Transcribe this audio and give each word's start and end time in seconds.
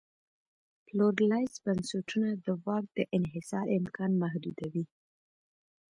پلورالایز 0.85 1.53
بنسټونه 1.65 2.29
د 2.45 2.47
واک 2.65 2.85
دانحصار 2.95 3.67
امکان 3.79 4.11
محدودوي. 4.21 4.85